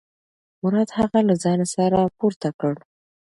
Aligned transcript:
مراد 0.61 0.89
هغه 0.99 1.19
له 1.27 1.35
ځانه 1.43 1.65
سره 1.75 1.99
پورته 2.17 2.49
کړ. 2.59 2.73